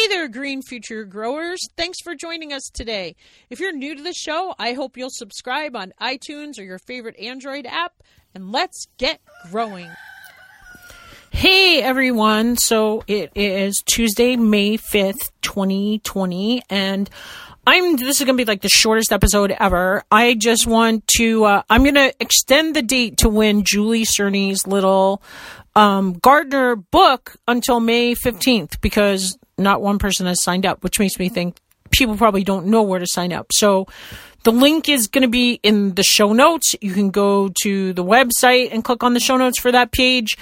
[0.00, 1.68] Hey there, Green Future Growers.
[1.76, 3.16] Thanks for joining us today.
[3.50, 7.18] If you're new to the show, I hope you'll subscribe on iTunes or your favorite
[7.18, 7.92] Android app,
[8.34, 9.90] and let's get growing.
[11.30, 12.56] Hey everyone.
[12.56, 17.10] So it is Tuesday, May 5th, 2020, and
[17.66, 20.02] I'm this is going to be like the shortest episode ever.
[20.10, 24.66] I just want to uh, I'm going to extend the date to win Julie Cerny's
[24.66, 25.22] little
[25.76, 31.18] um, Gardener book until May 15th because not one person has signed up, which makes
[31.18, 31.56] me think
[31.90, 33.52] people probably don't know where to sign up.
[33.52, 33.86] So
[34.44, 36.74] the link is going to be in the show notes.
[36.80, 40.36] You can go to the website and click on the show notes for that page.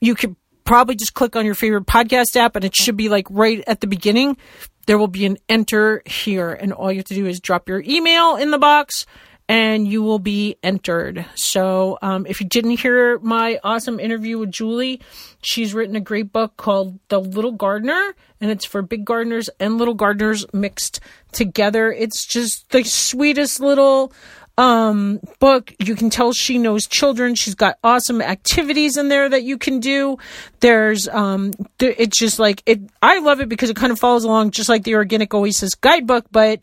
[0.00, 3.26] You could probably just click on your favorite podcast app and it should be like
[3.30, 4.36] right at the beginning.
[4.86, 7.82] There will be an enter here and all you have to do is drop your
[7.86, 9.06] email in the box
[9.48, 11.26] and you will be entered.
[11.34, 15.00] So, um, if you didn't hear my awesome interview with Julie,
[15.42, 19.76] she's written a great book called The Little Gardener, and it's for big gardeners and
[19.76, 21.00] little gardeners mixed
[21.32, 21.92] together.
[21.92, 24.12] It's just the sweetest little
[24.56, 29.42] um book you can tell she knows children she's got awesome activities in there that
[29.42, 30.16] you can do
[30.60, 34.22] there's um th- it's just like it i love it because it kind of follows
[34.22, 36.62] along just like the organic oasis guidebook but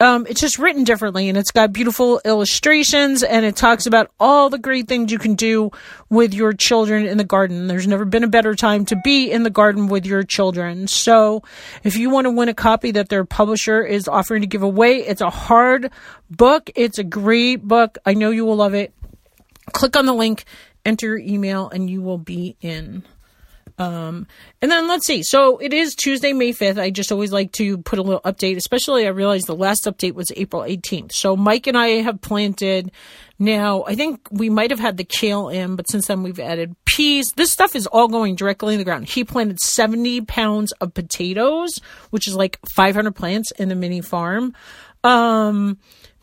[0.00, 4.50] um, it's just written differently and it's got beautiful illustrations and it talks about all
[4.50, 5.70] the great things you can do
[6.10, 7.66] with your children in the garden.
[7.66, 10.86] There's never been a better time to be in the garden with your children.
[10.86, 11.42] So
[11.82, 14.98] if you want to win a copy that their publisher is offering to give away,
[14.98, 15.90] it's a hard
[16.30, 16.70] book.
[16.74, 17.98] It's a great book.
[18.04, 18.92] I know you will love it.
[19.72, 20.44] Click on the link,
[20.84, 23.02] enter your email, and you will be in.
[23.78, 24.26] Um,
[24.62, 25.22] and then let's see.
[25.22, 26.80] So it is Tuesday, May 5th.
[26.80, 30.14] I just always like to put a little update, especially I realized the last update
[30.14, 31.12] was April 18th.
[31.12, 32.90] So Mike and I have planted
[33.38, 36.74] now, I think we might have had the kale in, but since then we've added
[36.86, 37.32] peas.
[37.36, 39.08] This stuff is all going directly in the ground.
[39.08, 41.78] He planted 70 pounds of potatoes,
[42.10, 44.54] which is like 500 plants in a mini farm.
[45.04, 45.78] Um,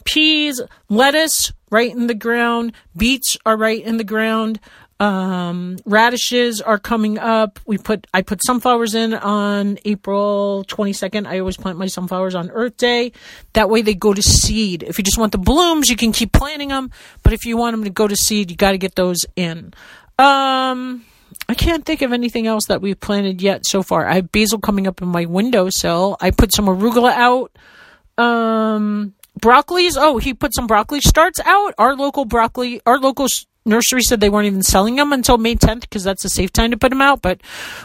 [0.06, 4.59] peas, lettuce right in the ground, beets are right in the ground.
[5.03, 7.59] Um, radishes are coming up.
[7.65, 11.27] We put I put sunflowers in on April 22nd.
[11.27, 13.11] I always plant my sunflowers on Earth Day.
[13.51, 14.81] That way they go to seed.
[14.81, 16.89] If you just want the blooms, you can keep planting them.
[17.21, 19.73] But if you want them to go to seed, you got to get those in.
[20.17, 21.03] Um,
[21.49, 24.07] I can't think of anything else that we've planted yet so far.
[24.07, 26.15] I have basil coming up in my windowsill.
[26.21, 27.51] I put some arugula out.
[28.17, 29.97] Um, broccolis.
[29.97, 31.73] Oh, he put some broccoli starts out.
[31.77, 33.27] Our local broccoli, our local
[33.66, 36.72] nursery said they weren't even selling them until May 10th because that's a safe time
[36.72, 37.22] to put them out.
[37.22, 37.41] But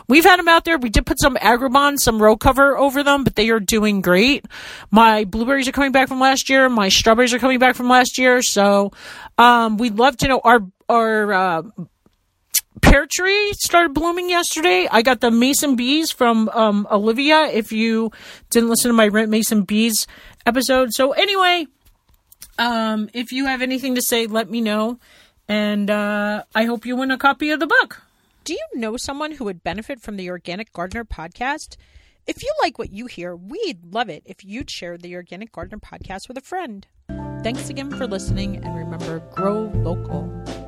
[0.09, 0.79] we've had them out there.
[0.79, 4.47] We did put some Agribon, some row cover over them, but they are doing great.
[4.91, 6.69] My blueberries are coming back from last year.
[6.69, 8.43] My strawberries are coming back from last year.
[8.43, 8.93] So,
[9.37, 11.63] um, we'd love to know our, our, uh,
[12.81, 14.87] pear tree started blooming yesterday.
[14.91, 17.43] I got the mason bees from um, Olivia.
[17.47, 18.13] If you
[18.51, 20.07] didn't listen to my rent mason bees
[20.47, 21.67] episode, so anyway,
[22.59, 24.99] um, if you have anything to say, let me know.
[25.49, 28.03] And uh, I hope you win a copy of the book.
[28.45, 31.77] Do you know someone who would benefit from the Organic Gardener podcast?
[32.27, 35.79] If you like what you hear, we'd love it if you'd share the Organic Gardener
[35.79, 36.87] podcast with a friend.
[37.43, 40.68] Thanks again for listening, and remember grow local.